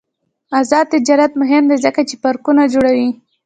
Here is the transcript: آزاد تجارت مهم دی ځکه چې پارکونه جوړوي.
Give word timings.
آزاد 0.59 0.85
تجارت 0.93 1.31
مهم 1.41 1.63
دی 1.69 1.77
ځکه 1.85 2.01
چې 2.09 2.15
پارکونه 2.23 2.63
جوړوي. 2.73 3.09